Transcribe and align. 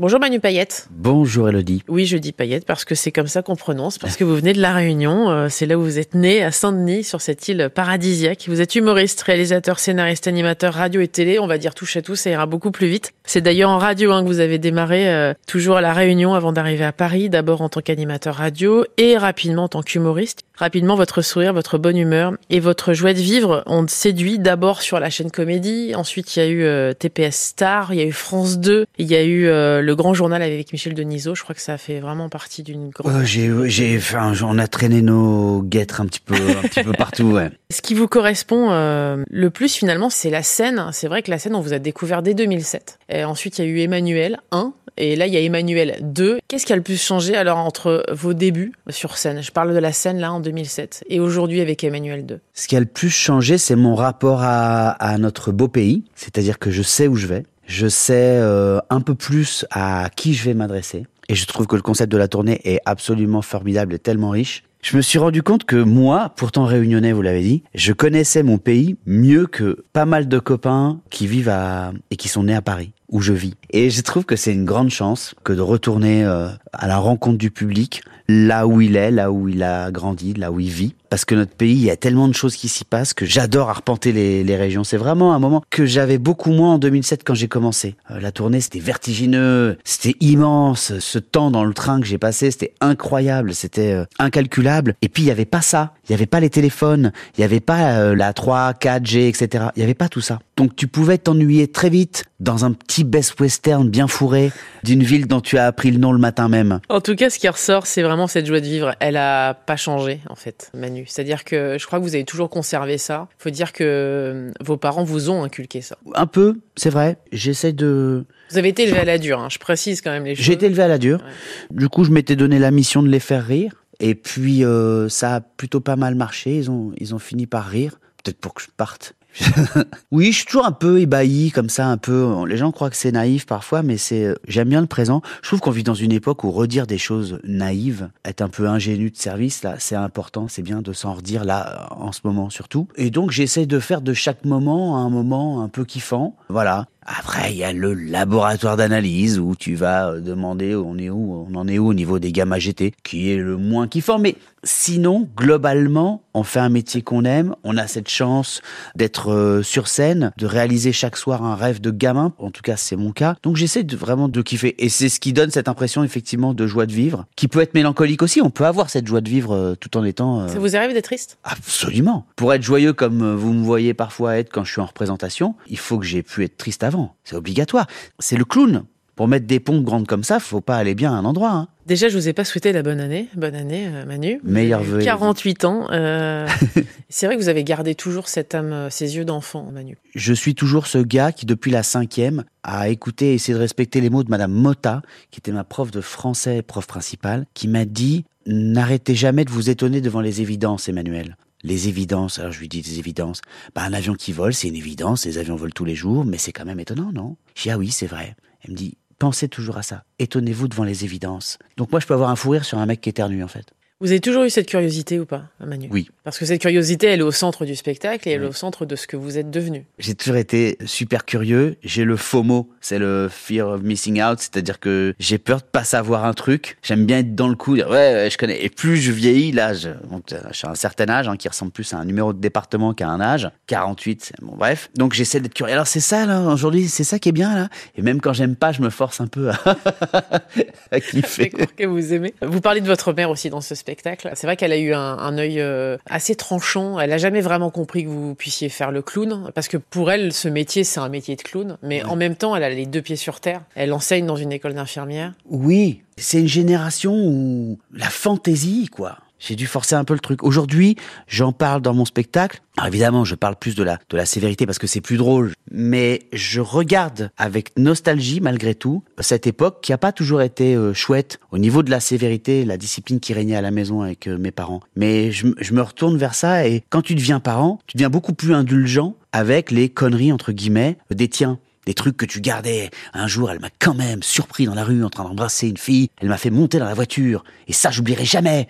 Bonjour 0.00 0.20
Manu 0.20 0.38
Payette. 0.38 0.86
Bonjour 0.92 1.48
Elodie. 1.48 1.82
Oui, 1.88 2.06
je 2.06 2.16
dis 2.16 2.30
Payette 2.30 2.64
parce 2.64 2.84
que 2.84 2.94
c'est 2.94 3.10
comme 3.10 3.26
ça 3.26 3.42
qu'on 3.42 3.56
prononce, 3.56 3.98
parce 3.98 4.16
que 4.16 4.22
vous 4.22 4.36
venez 4.36 4.52
de 4.52 4.60
La 4.60 4.72
Réunion, 4.72 5.28
euh, 5.28 5.48
c'est 5.50 5.66
là 5.66 5.76
où 5.76 5.82
vous 5.82 5.98
êtes 5.98 6.14
né, 6.14 6.40
à 6.44 6.52
Saint-Denis, 6.52 7.02
sur 7.02 7.20
cette 7.20 7.48
île 7.48 7.68
paradisiaque. 7.74 8.44
Vous 8.46 8.60
êtes 8.60 8.76
humoriste, 8.76 9.20
réalisateur, 9.22 9.80
scénariste, 9.80 10.28
animateur, 10.28 10.74
radio 10.74 11.00
et 11.00 11.08
télé, 11.08 11.40
on 11.40 11.48
va 11.48 11.58
dire 11.58 11.74
touche 11.74 11.96
à 11.96 12.02
tout, 12.02 12.14
ça 12.14 12.30
ira 12.30 12.46
beaucoup 12.46 12.70
plus 12.70 12.86
vite. 12.86 13.12
C'est 13.24 13.40
d'ailleurs 13.40 13.70
en 13.70 13.78
radio 13.78 14.12
hein, 14.12 14.22
que 14.22 14.28
vous 14.28 14.38
avez 14.38 14.58
démarré, 14.58 15.12
euh, 15.12 15.34
toujours 15.48 15.78
à 15.78 15.80
La 15.80 15.92
Réunion 15.92 16.34
avant 16.34 16.52
d'arriver 16.52 16.84
à 16.84 16.92
Paris, 16.92 17.28
d'abord 17.28 17.60
en 17.60 17.68
tant 17.68 17.80
qu'animateur 17.80 18.36
radio 18.36 18.84
et 18.98 19.18
rapidement 19.18 19.64
en 19.64 19.68
tant 19.68 19.82
qu'humoriste. 19.82 20.42
Rapidement, 20.58 20.94
votre 20.94 21.22
sourire, 21.22 21.52
votre 21.52 21.78
bonne 21.78 21.96
humeur 21.96 22.34
et 22.50 22.60
votre 22.60 22.92
joie 22.92 23.14
de 23.14 23.18
vivre 23.18 23.62
ont 23.66 23.86
séduit 23.88 24.38
d'abord 24.38 24.82
sur 24.82 25.00
la 25.00 25.10
chaîne 25.10 25.30
Comédie, 25.30 25.92
ensuite 25.94 26.36
il 26.36 26.38
y 26.40 26.42
a 26.42 26.48
eu 26.48 26.62
euh, 26.62 26.92
TPS 26.92 27.36
Star, 27.36 27.94
il 27.94 28.00
y 28.00 28.02
a 28.02 28.06
eu 28.06 28.12
France 28.12 28.58
2, 28.58 28.86
il 28.98 29.06
y 29.06 29.14
a 29.14 29.24
eu 29.24 29.44
le 29.44 29.94
grand 29.94 30.14
journal 30.14 30.42
avec 30.42 30.72
Michel 30.72 30.94
Denisot. 30.94 31.34
Je 31.34 31.42
crois 31.42 31.54
que 31.54 31.60
ça 31.60 31.78
fait 31.78 32.00
vraiment 32.00 32.28
partie 32.28 32.62
d'une 32.62 32.90
grande. 32.90 33.12
Euh, 33.12 33.24
j'ai, 33.24 33.50
j'ai, 33.68 33.96
enfin, 33.96 34.32
on 34.42 34.58
a 34.58 34.66
traîné 34.66 35.02
nos 35.02 35.62
guêtres 35.62 36.00
un 36.00 36.06
petit 36.06 36.20
peu, 36.20 36.34
un 36.34 36.68
petit 36.68 36.82
peu 36.82 36.92
partout. 36.92 37.32
Ouais. 37.32 37.50
Ce 37.70 37.82
qui 37.82 37.94
vous 37.94 38.08
correspond 38.08 38.70
euh, 38.70 39.24
le 39.28 39.50
plus 39.50 39.74
finalement, 39.74 40.10
c'est 40.10 40.30
la 40.30 40.42
scène. 40.42 40.88
C'est 40.92 41.08
vrai 41.08 41.22
que 41.22 41.30
la 41.30 41.38
scène, 41.38 41.54
on 41.54 41.60
vous 41.60 41.72
a 41.72 41.78
découvert 41.78 42.22
dès 42.22 42.34
2007. 42.34 42.98
Et 43.10 43.24
ensuite, 43.24 43.58
il 43.58 43.64
y 43.64 43.68
a 43.68 43.70
eu 43.70 43.80
Emmanuel 43.80 44.38
1. 44.52 44.72
Et 45.00 45.14
là, 45.14 45.26
il 45.26 45.32
y 45.32 45.36
a 45.36 45.40
Emmanuel 45.40 45.98
2. 46.02 46.40
Qu'est-ce 46.48 46.66
qui 46.66 46.72
a 46.72 46.76
le 46.76 46.82
plus 46.82 47.00
changé 47.00 47.36
alors 47.36 47.58
entre 47.58 48.04
vos 48.10 48.34
débuts 48.34 48.72
sur 48.88 49.16
scène? 49.16 49.42
Je 49.42 49.52
parle 49.52 49.72
de 49.72 49.78
la 49.78 49.92
scène 49.92 50.18
là 50.18 50.32
en 50.32 50.40
2007 50.48 51.04
et 51.08 51.20
aujourd'hui 51.20 51.60
avec 51.60 51.84
Emmanuel 51.84 52.26
2. 52.26 52.40
Ce 52.54 52.68
qui 52.68 52.76
a 52.76 52.80
le 52.80 52.86
plus 52.86 53.10
changé, 53.10 53.58
c'est 53.58 53.76
mon 53.76 53.94
rapport 53.94 54.40
à, 54.42 54.90
à 54.90 55.18
notre 55.18 55.52
beau 55.52 55.68
pays. 55.68 56.04
C'est-à-dire 56.14 56.58
que 56.58 56.70
je 56.70 56.82
sais 56.82 57.06
où 57.06 57.16
je 57.16 57.26
vais 57.26 57.44
je 57.68 57.86
sais 57.86 58.38
euh, 58.38 58.80
un 58.90 59.00
peu 59.00 59.14
plus 59.14 59.64
à 59.70 60.08
qui 60.16 60.34
je 60.34 60.44
vais 60.44 60.54
m'adresser. 60.54 61.06
Et 61.28 61.34
je 61.34 61.46
trouve 61.46 61.66
que 61.66 61.76
le 61.76 61.82
concept 61.82 62.10
de 62.10 62.16
la 62.16 62.26
tournée 62.26 62.60
est 62.64 62.80
absolument 62.86 63.42
formidable 63.42 63.94
et 63.94 63.98
tellement 63.98 64.30
riche. 64.30 64.64
Je 64.82 64.96
me 64.96 65.02
suis 65.02 65.18
rendu 65.18 65.42
compte 65.42 65.64
que 65.64 65.76
moi, 65.76 66.32
pourtant 66.34 66.64
réunionnais, 66.64 67.12
vous 67.12 67.20
l'avez 67.20 67.42
dit, 67.42 67.62
je 67.74 67.92
connaissais 67.92 68.42
mon 68.42 68.56
pays 68.58 68.96
mieux 69.06 69.46
que 69.46 69.84
pas 69.92 70.06
mal 70.06 70.28
de 70.28 70.38
copains 70.38 71.00
qui 71.10 71.26
vivent 71.26 71.50
à 71.50 71.92
et 72.10 72.16
qui 72.16 72.28
sont 72.28 72.44
nés 72.44 72.54
à 72.54 72.62
Paris 72.62 72.92
où 73.08 73.20
je 73.20 73.32
vis. 73.32 73.54
Et 73.70 73.90
je 73.90 74.00
trouve 74.00 74.24
que 74.24 74.36
c'est 74.36 74.52
une 74.52 74.64
grande 74.64 74.90
chance 74.90 75.34
que 75.44 75.52
de 75.52 75.60
retourner 75.60 76.24
euh, 76.24 76.48
à 76.72 76.86
la 76.86 76.98
rencontre 76.98 77.38
du 77.38 77.50
public, 77.50 78.02
là 78.28 78.66
où 78.66 78.80
il 78.80 78.96
est, 78.96 79.10
là 79.10 79.32
où 79.32 79.48
il 79.48 79.62
a 79.62 79.90
grandi, 79.90 80.34
là 80.34 80.52
où 80.52 80.60
il 80.60 80.68
vit. 80.68 80.94
Parce 81.10 81.24
que 81.24 81.34
notre 81.34 81.54
pays, 81.54 81.72
il 81.72 81.84
y 81.84 81.90
a 81.90 81.96
tellement 81.96 82.28
de 82.28 82.34
choses 82.34 82.54
qui 82.54 82.68
s'y 82.68 82.84
passent 82.84 83.14
que 83.14 83.24
j'adore 83.24 83.70
arpenter 83.70 84.12
les, 84.12 84.44
les 84.44 84.56
régions. 84.56 84.84
C'est 84.84 84.98
vraiment 84.98 85.32
un 85.32 85.38
moment 85.38 85.62
que 85.70 85.86
j'avais 85.86 86.18
beaucoup 86.18 86.50
moins 86.50 86.74
en 86.74 86.78
2007 86.78 87.24
quand 87.24 87.32
j'ai 87.32 87.48
commencé. 87.48 87.96
Euh, 88.10 88.20
la 88.20 88.30
tournée, 88.30 88.60
c'était 88.60 88.78
vertigineux, 88.78 89.78
c'était 89.84 90.14
immense. 90.20 90.98
Ce 90.98 91.18
temps 91.18 91.50
dans 91.50 91.64
le 91.64 91.72
train 91.72 92.00
que 92.00 92.06
j'ai 92.06 92.18
passé, 92.18 92.50
c'était 92.50 92.74
incroyable, 92.82 93.54
c'était 93.54 93.92
euh, 93.92 94.04
incalculable. 94.18 94.96
Et 95.00 95.08
puis, 95.08 95.22
il 95.22 95.26
n'y 95.26 95.32
avait 95.32 95.46
pas 95.46 95.62
ça. 95.62 95.94
Il 96.04 96.12
n'y 96.12 96.16
avait 96.16 96.26
pas 96.26 96.40
les 96.40 96.50
téléphones, 96.50 97.12
il 97.36 97.40
n'y 97.40 97.44
avait 97.44 97.60
pas 97.60 98.14
la 98.14 98.32
3, 98.32 98.72
4G, 98.72 99.28
etc. 99.28 99.66
Il 99.76 99.80
n'y 99.80 99.84
avait 99.84 99.94
pas 99.94 100.08
tout 100.08 100.20
ça. 100.20 100.40
Donc, 100.56 100.74
tu 100.74 100.88
pouvais 100.88 101.18
t'ennuyer 101.18 101.68
très 101.68 101.90
vite 101.90 102.24
dans 102.40 102.64
un 102.64 102.72
petit 102.72 102.97
best 103.04 103.38
western 103.40 103.88
bien 103.88 104.06
fourré 104.08 104.52
d'une 104.84 105.02
ville 105.02 105.26
dont 105.26 105.40
tu 105.40 105.58
as 105.58 105.66
appris 105.66 105.90
le 105.90 105.98
nom 105.98 106.12
le 106.12 106.18
matin 106.18 106.48
même. 106.48 106.80
En 106.88 107.00
tout 107.00 107.14
cas, 107.14 107.30
ce 107.30 107.38
qui 107.38 107.48
ressort, 107.48 107.86
c'est 107.86 108.02
vraiment 108.02 108.26
cette 108.26 108.46
joie 108.46 108.60
de 108.60 108.66
vivre. 108.66 108.94
Elle 109.00 109.16
a 109.16 109.54
pas 109.54 109.76
changé, 109.76 110.20
en 110.28 110.34
fait, 110.34 110.70
Manu. 110.74 111.04
C'est-à-dire 111.06 111.44
que 111.44 111.76
je 111.78 111.86
crois 111.86 111.98
que 111.98 112.04
vous 112.04 112.14
avez 112.14 112.24
toujours 112.24 112.50
conservé 112.50 112.98
ça. 112.98 113.28
Il 113.38 113.42
faut 113.42 113.50
dire 113.50 113.72
que 113.72 113.84
euh, 113.84 114.50
vos 114.60 114.76
parents 114.76 115.04
vous 115.04 115.30
ont 115.30 115.42
inculqué 115.42 115.80
ça. 115.80 115.96
Un 116.14 116.26
peu, 116.26 116.60
c'est 116.76 116.90
vrai. 116.90 117.18
J'essaie 117.32 117.72
de... 117.72 118.24
Vous 118.50 118.58
avez 118.58 118.68
été 118.68 118.84
élevé 118.84 119.00
à 119.00 119.04
la 119.04 119.18
dure, 119.18 119.40
hein. 119.40 119.48
je 119.50 119.58
précise 119.58 120.00
quand 120.00 120.10
même 120.10 120.24
les 120.24 120.34
choses. 120.34 120.44
J'ai 120.44 120.54
été 120.54 120.66
élevé 120.66 120.82
à 120.82 120.88
la 120.88 120.98
dure. 120.98 121.18
Ouais. 121.18 121.76
Du 121.76 121.88
coup, 121.88 122.04
je 122.04 122.10
m'étais 122.10 122.36
donné 122.36 122.58
la 122.58 122.70
mission 122.70 123.02
de 123.02 123.08
les 123.08 123.20
faire 123.20 123.44
rire. 123.44 123.72
Et 124.00 124.14
puis, 124.14 124.64
euh, 124.64 125.08
ça 125.08 125.36
a 125.36 125.40
plutôt 125.40 125.80
pas 125.80 125.96
mal 125.96 126.14
marché. 126.14 126.56
Ils 126.56 126.70
ont, 126.70 126.92
ils 126.98 127.14
ont 127.14 127.18
fini 127.18 127.46
par 127.46 127.66
rire. 127.66 127.98
Peut-être 128.22 128.38
pour 128.38 128.54
que 128.54 128.62
je 128.62 128.68
parte. 128.76 129.14
oui, 130.10 130.32
je 130.32 130.38
suis 130.38 130.46
toujours 130.46 130.66
un 130.66 130.72
peu 130.72 131.00
ébahi 131.00 131.50
comme 131.50 131.68
ça, 131.68 131.86
un 131.86 131.96
peu. 131.96 132.46
Les 132.46 132.56
gens 132.56 132.72
croient 132.72 132.90
que 132.90 132.96
c'est 132.96 133.12
naïf 133.12 133.46
parfois, 133.46 133.82
mais 133.82 133.96
c'est. 133.96 134.34
J'aime 134.46 134.68
bien 134.68 134.80
le 134.80 134.86
présent. 134.86 135.22
Je 135.42 135.48
trouve 135.48 135.60
qu'on 135.60 135.70
vit 135.70 135.82
dans 135.82 135.94
une 135.94 136.12
époque 136.12 136.44
où 136.44 136.50
redire 136.50 136.86
des 136.86 136.98
choses 136.98 137.38
naïves, 137.44 138.10
être 138.24 138.42
un 138.42 138.48
peu 138.48 138.68
ingénu 138.68 139.10
de 139.10 139.16
service, 139.16 139.62
là, 139.62 139.76
c'est 139.78 139.96
important. 139.96 140.46
C'est 140.48 140.62
bien 140.62 140.82
de 140.82 140.92
s'en 140.92 141.14
redire 141.14 141.44
là, 141.44 141.88
en 141.92 142.12
ce 142.12 142.20
moment 142.24 142.50
surtout. 142.50 142.88
Et 142.96 143.10
donc, 143.10 143.30
j'essaie 143.30 143.66
de 143.66 143.78
faire 143.78 144.00
de 144.00 144.12
chaque 144.12 144.44
moment 144.44 144.98
un 144.98 145.10
moment 145.10 145.62
un 145.62 145.68
peu 145.68 145.84
kiffant. 145.84 146.36
Voilà. 146.48 146.86
Après, 147.10 147.52
il 147.52 147.56
y 147.56 147.64
a 147.64 147.72
le 147.72 147.94
laboratoire 147.94 148.76
d'analyse 148.76 149.38
où 149.38 149.56
tu 149.56 149.74
vas 149.74 150.20
demander 150.20 150.74
on 150.74 150.98
est 150.98 151.08
où, 151.08 151.46
on 151.48 151.54
en 151.54 151.66
est 151.66 151.78
où 151.78 151.88
au 151.88 151.94
niveau 151.94 152.18
des 152.18 152.32
gamma 152.32 152.58
GT, 152.58 152.92
qui 153.02 153.32
est 153.32 153.38
le 153.38 153.56
moins 153.56 153.88
kiffant. 153.88 154.18
Mais 154.18 154.36
sinon, 154.64 155.28
globalement, 155.36 156.22
on 156.34 156.42
fait 156.42 156.60
un 156.60 156.68
métier 156.68 157.02
qu'on 157.02 157.24
aime. 157.24 157.54
On 157.64 157.76
a 157.76 157.86
cette 157.86 158.08
chance 158.08 158.60
d'être 158.94 159.60
sur 159.62 159.88
scène, 159.88 160.32
de 160.36 160.46
réaliser 160.46 160.92
chaque 160.92 161.16
soir 161.16 161.44
un 161.44 161.54
rêve 161.54 161.80
de 161.80 161.90
gamin. 161.90 162.32
En 162.38 162.50
tout 162.50 162.62
cas, 162.62 162.76
c'est 162.76 162.96
mon 162.96 163.12
cas. 163.12 163.36
Donc, 163.42 163.56
j'essaie 163.56 163.82
de, 163.82 163.96
vraiment 163.96 164.28
de 164.28 164.42
kiffer. 164.42 164.74
Et 164.82 164.88
c'est 164.88 165.08
ce 165.08 165.20
qui 165.20 165.32
donne 165.32 165.50
cette 165.50 165.68
impression, 165.68 166.04
effectivement, 166.04 166.54
de 166.54 166.66
joie 166.66 166.86
de 166.86 166.92
vivre, 166.92 167.26
qui 167.36 167.48
peut 167.48 167.60
être 167.60 167.74
mélancolique 167.74 168.22
aussi. 168.22 168.40
On 168.40 168.50
peut 168.50 168.66
avoir 168.66 168.90
cette 168.90 169.06
joie 169.06 169.20
de 169.20 169.28
vivre 169.28 169.54
euh, 169.54 169.74
tout 169.74 169.96
en 169.96 170.04
étant. 170.04 170.48
Ça 170.48 170.58
vous 170.58 170.76
arrive 170.76 170.92
d'être 170.92 171.04
triste? 171.04 171.38
Absolument. 171.44 172.26
Pour 172.36 172.52
être 172.52 172.62
joyeux 172.62 172.92
comme 172.92 173.34
vous 173.34 173.52
me 173.52 173.64
voyez 173.64 173.94
parfois 173.94 174.38
être 174.38 174.50
quand 174.50 174.64
je 174.64 174.72
suis 174.72 174.80
en 174.80 174.86
représentation, 174.86 175.54
il 175.66 175.78
faut 175.78 175.98
que 175.98 176.06
j'ai 176.06 176.22
pu 176.22 176.44
être 176.44 176.56
triste 176.56 176.82
avant. 176.82 177.14
C'est 177.24 177.36
obligatoire. 177.36 177.86
C'est 178.18 178.36
le 178.36 178.44
clown. 178.44 178.84
Pour 179.18 179.26
mettre 179.26 179.48
des 179.48 179.58
pompes 179.58 179.82
grandes 179.82 180.06
comme 180.06 180.22
ça, 180.22 180.38
faut 180.38 180.60
pas 180.60 180.76
aller 180.76 180.94
bien 180.94 181.12
à 181.12 181.16
un 181.16 181.24
endroit. 181.24 181.50
Hein. 181.50 181.66
Déjà, 181.86 182.08
je 182.08 182.16
vous 182.16 182.28
ai 182.28 182.32
pas 182.32 182.44
souhaité 182.44 182.70
la 182.70 182.84
bonne 182.84 183.00
année. 183.00 183.26
Bonne 183.34 183.56
année, 183.56 183.88
euh, 183.88 184.06
Manu. 184.06 184.40
Meilleur 184.44 184.80
vœu. 184.84 185.02
48 185.02 185.64
ans. 185.64 185.88
Euh... 185.90 186.46
c'est 187.08 187.26
vrai 187.26 187.36
que 187.36 187.42
vous 187.42 187.48
avez 187.48 187.64
gardé 187.64 187.96
toujours 187.96 188.28
cette 188.28 188.54
âme, 188.54 188.86
ces 188.90 189.16
yeux 189.16 189.24
d'enfant, 189.24 189.72
Manu. 189.72 189.98
Je 190.14 190.32
suis 190.32 190.54
toujours 190.54 190.86
ce 190.86 190.98
gars 190.98 191.32
qui, 191.32 191.46
depuis 191.46 191.72
la 191.72 191.82
cinquième, 191.82 192.44
a 192.62 192.90
écouté 192.90 193.32
et 193.32 193.34
essayé 193.34 193.54
de 193.54 193.60
respecter 193.60 194.00
les 194.00 194.08
mots 194.08 194.22
de 194.22 194.30
Madame 194.30 194.52
Mota, 194.52 195.02
qui 195.32 195.40
était 195.40 195.50
ma 195.50 195.64
prof 195.64 195.90
de 195.90 196.00
français, 196.00 196.62
prof 196.62 196.86
principale, 196.86 197.46
qui 197.54 197.66
m'a 197.66 197.86
dit 197.86 198.24
n'arrêtez 198.46 199.16
jamais 199.16 199.44
de 199.44 199.50
vous 199.50 199.68
étonner 199.68 200.00
devant 200.00 200.20
les 200.20 200.42
évidences, 200.42 200.88
Emmanuel 200.88 201.36
les 201.64 201.88
évidences. 201.88 202.38
Alors 202.38 202.52
je 202.52 202.60
lui 202.60 202.68
dis 202.68 202.82
des 202.82 203.00
évidences. 203.00 203.40
Bah, 203.74 203.82
un 203.82 203.92
avion 203.92 204.14
qui 204.14 204.30
vole, 204.30 204.54
c'est 204.54 204.68
une 204.68 204.76
évidence. 204.76 205.26
Les 205.26 205.38
avions 205.38 205.56
volent 205.56 205.72
tous 205.74 205.84
les 205.84 205.96
jours, 205.96 206.24
mais 206.24 206.38
c'est 206.38 206.52
quand 206.52 206.64
même 206.64 206.78
étonnant, 206.78 207.10
non? 207.12 207.36
Je 207.56 207.64
dis 207.64 207.70
ah 207.70 207.78
oui, 207.78 207.90
c'est 207.90 208.06
vrai. 208.06 208.36
Elle 208.62 208.70
me 208.70 208.76
dit 208.76 208.96
pensez 209.18 209.48
toujours 209.48 209.76
à 209.76 209.82
ça. 209.82 210.04
Étonnez-vous 210.18 210.68
devant 210.68 210.84
les 210.84 211.04
évidences. 211.04 211.58
Donc 211.76 211.90
moi, 211.90 212.00
je 212.00 212.06
peux 212.06 212.14
avoir 212.14 212.30
un 212.30 212.36
fou 212.36 212.50
rire 212.50 212.64
sur 212.64 212.78
un 212.78 212.86
mec 212.86 213.00
qui 213.00 213.08
éternue 213.08 213.42
en 213.42 213.48
fait. 213.48 213.72
Vous 214.00 214.12
avez 214.12 214.20
toujours 214.20 214.44
eu 214.44 214.50
cette 214.50 214.68
curiosité 214.68 215.18
ou 215.18 215.26
pas, 215.26 215.46
Manu? 215.58 215.88
Oui. 215.90 216.08
Parce 216.22 216.38
que 216.38 216.46
cette 216.46 216.60
curiosité, 216.60 217.08
elle 217.08 217.18
est 217.18 217.24
au 217.24 217.32
centre 217.32 217.64
du 217.64 217.74
spectacle 217.74 218.28
et 218.28 218.32
elle 218.32 218.44
est 218.44 218.46
au 218.46 218.52
centre 218.52 218.86
de 218.86 218.94
ce 218.94 219.08
que 219.08 219.16
vous 219.16 219.38
êtes 219.38 219.50
devenu. 219.50 219.86
J'ai 219.98 220.14
toujours 220.14 220.36
été 220.36 220.78
super 220.86 221.24
curieux. 221.24 221.74
J'ai 221.82 222.04
le 222.04 222.16
FOMO, 222.16 222.70
c'est 222.80 223.00
le 223.00 223.28
fear 223.28 223.66
of 223.66 223.82
missing 223.82 224.22
out, 224.22 224.38
c'est-à-dire 224.38 224.78
que 224.78 225.16
j'ai 225.18 225.38
peur 225.38 225.58
de 225.58 225.64
pas 225.64 225.82
savoir 225.82 226.26
un 226.26 226.32
truc. 226.32 226.78
J'aime 226.80 227.06
bien 227.06 227.18
être 227.18 227.34
dans 227.34 227.48
le 227.48 227.56
coup, 227.56 227.74
dire 227.74 227.90
ouais, 227.90 228.28
je 228.30 228.38
connais. 228.38 228.62
Et 228.62 228.68
plus 228.68 228.98
je 228.98 229.10
vieillis, 229.10 229.50
là, 229.50 229.74
je, 229.74 229.88
donc, 230.08 230.26
je 230.30 230.56
suis 230.56 230.68
à 230.68 230.70
un 230.70 230.76
certain 230.76 231.08
âge, 231.08 231.26
hein, 231.26 231.36
qui 231.36 231.48
ressemble 231.48 231.72
plus 231.72 231.92
à 231.92 231.96
un 231.96 232.04
numéro 232.04 232.32
de 232.32 232.38
département 232.38 232.94
qu'à 232.94 233.08
un 233.08 233.20
âge. 233.20 233.50
48, 233.66 234.34
bon 234.42 234.54
bref. 234.54 234.90
Donc 234.94 235.12
j'essaie 235.12 235.40
d'être 235.40 235.54
curieux. 235.54 235.72
Alors 235.72 235.88
c'est 235.88 235.98
ça 235.98 236.24
là, 236.24 236.40
aujourd'hui, 236.42 236.86
c'est 236.86 237.02
ça 237.02 237.18
qui 237.18 237.30
est 237.30 237.32
bien 237.32 237.52
là. 237.52 237.68
Et 237.96 238.02
même 238.02 238.20
quand 238.20 238.32
j'aime 238.32 238.54
pas, 238.54 238.70
je 238.70 238.80
me 238.80 238.90
force 238.90 239.20
un 239.20 239.26
peu 239.26 239.50
à, 239.50 239.58
à 240.92 241.00
kiffer. 241.00 241.50
que 241.50 241.84
vous 241.84 242.14
aimez. 242.14 242.32
Vous 242.42 242.60
parlez 242.60 242.80
de 242.80 242.86
votre 242.86 243.12
mère 243.12 243.30
aussi 243.30 243.50
dans 243.50 243.60
ce 243.60 243.74
spectacle. 243.74 243.87
C'est 244.34 244.46
vrai 244.46 244.56
qu'elle 244.56 244.72
a 244.72 244.78
eu 244.78 244.92
un, 244.92 245.18
un 245.18 245.38
œil 245.38 245.60
euh, 245.60 245.96
assez 246.06 246.34
tranchant. 246.34 246.98
Elle 247.00 247.12
a 247.12 247.18
jamais 247.18 247.40
vraiment 247.40 247.70
compris 247.70 248.04
que 248.04 248.08
vous 248.08 248.34
puissiez 248.34 248.68
faire 248.68 248.90
le 248.90 249.02
clown, 249.02 249.50
parce 249.54 249.68
que 249.68 249.76
pour 249.76 250.10
elle, 250.10 250.32
ce 250.32 250.48
métier, 250.48 250.84
c'est 250.84 251.00
un 251.00 251.08
métier 251.08 251.36
de 251.36 251.42
clown. 251.42 251.78
Mais 251.82 252.02
ouais. 252.02 252.10
en 252.10 252.16
même 252.16 252.36
temps, 252.36 252.54
elle 252.56 252.64
a 252.64 252.70
les 252.70 252.86
deux 252.86 253.02
pieds 253.02 253.16
sur 253.16 253.40
terre. 253.40 253.62
Elle 253.74 253.92
enseigne 253.92 254.26
dans 254.26 254.36
une 254.36 254.52
école 254.52 254.74
d'infirmière. 254.74 255.32
Oui, 255.48 256.02
c'est 256.16 256.40
une 256.40 256.48
génération 256.48 257.14
où 257.14 257.78
la 257.92 258.10
fantaisie, 258.10 258.88
quoi. 258.88 259.18
J'ai 259.38 259.56
dû 259.56 259.66
forcer 259.66 259.94
un 259.94 260.04
peu 260.04 260.14
le 260.14 260.20
truc. 260.20 260.42
Aujourd'hui, 260.42 260.96
j'en 261.26 261.52
parle 261.52 261.80
dans 261.80 261.94
mon 261.94 262.04
spectacle. 262.04 262.60
Alors 262.76 262.88
évidemment, 262.88 263.24
je 263.24 263.34
parle 263.34 263.56
plus 263.56 263.74
de 263.74 263.82
la, 263.82 263.98
de 264.10 264.16
la 264.16 264.26
sévérité 264.26 264.66
parce 264.66 264.78
que 264.78 264.86
c'est 264.86 265.00
plus 265.00 265.16
drôle. 265.16 265.52
Mais 265.70 266.22
je 266.32 266.60
regarde 266.60 267.30
avec 267.36 267.76
nostalgie, 267.76 268.40
malgré 268.40 268.74
tout, 268.74 269.02
cette 269.20 269.46
époque 269.46 269.80
qui 269.80 269.92
a 269.92 269.98
pas 269.98 270.12
toujours 270.12 270.42
été 270.42 270.74
euh, 270.74 270.94
chouette 270.94 271.38
au 271.50 271.58
niveau 271.58 271.82
de 271.82 271.90
la 271.90 272.00
sévérité, 272.00 272.64
la 272.64 272.76
discipline 272.76 273.20
qui 273.20 273.32
régnait 273.32 273.56
à 273.56 273.62
la 273.62 273.70
maison 273.70 274.02
avec 274.02 274.26
euh, 274.26 274.38
mes 274.38 274.50
parents. 274.50 274.80
Mais 274.96 275.30
je, 275.30 275.48
je 275.60 275.72
me 275.72 275.82
retourne 275.82 276.16
vers 276.16 276.34
ça 276.34 276.66
et 276.66 276.82
quand 276.90 277.02
tu 277.02 277.14
deviens 277.14 277.40
parent, 277.40 277.78
tu 277.86 277.96
deviens 277.96 278.10
beaucoup 278.10 278.34
plus 278.34 278.54
indulgent 278.54 279.14
avec 279.32 279.70
les 279.70 279.88
conneries, 279.88 280.32
entre 280.32 280.52
guillemets, 280.52 280.98
des 281.10 281.28
tiens 281.28 281.58
des 281.88 281.94
trucs 281.94 282.18
que 282.18 282.26
tu 282.26 282.42
gardais. 282.42 282.90
Un 283.14 283.26
jour, 283.26 283.50
elle 283.50 283.60
m'a 283.60 283.70
quand 283.78 283.94
même 283.94 284.22
surpris 284.22 284.66
dans 284.66 284.74
la 284.74 284.84
rue 284.84 285.02
en 285.02 285.08
train 285.08 285.24
d'embrasser 285.24 285.68
une 285.68 285.78
fille. 285.78 286.10
Elle 286.18 286.28
m'a 286.28 286.36
fait 286.36 286.50
monter 286.50 286.78
dans 286.78 286.84
la 286.84 286.92
voiture. 286.92 287.44
Et 287.66 287.72
ça, 287.72 287.90
j'oublierai 287.90 288.26
jamais. 288.26 288.68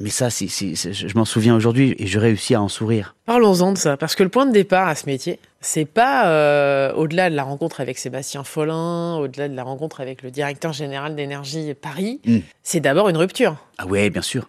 Mais 0.00 0.10
ça, 0.10 0.28
je 0.30 1.16
m'en 1.16 1.24
souviens 1.24 1.54
aujourd'hui 1.54 1.94
et 1.98 2.06
je 2.06 2.18
réussis 2.18 2.54
à 2.54 2.62
en 2.62 2.68
sourire. 2.68 3.14
Parlons-en 3.24 3.72
de 3.72 3.78
ça, 3.78 3.96
parce 3.96 4.16
que 4.16 4.24
le 4.24 4.30
point 4.30 4.46
de 4.46 4.52
départ 4.52 4.88
à 4.88 4.96
ce 4.96 5.06
métier, 5.06 5.38
c'est 5.60 5.84
pas 5.84 6.26
euh, 6.26 6.92
au-delà 6.94 7.30
de 7.30 7.36
la 7.36 7.44
rencontre 7.44 7.80
avec 7.80 7.98
Sébastien 7.98 8.42
Follin, 8.42 9.16
au-delà 9.18 9.48
de 9.48 9.54
la 9.54 9.62
rencontre 9.62 10.00
avec 10.00 10.22
le 10.22 10.32
directeur 10.32 10.72
général 10.72 11.14
d'énergie 11.14 11.74
Paris, 11.74 12.20
mm. 12.26 12.38
c'est 12.64 12.80
d'abord 12.80 13.10
une 13.10 13.16
rupture. 13.16 13.56
Ah 13.78 13.86
ouais, 13.86 14.10
bien 14.10 14.22
sûr. 14.22 14.48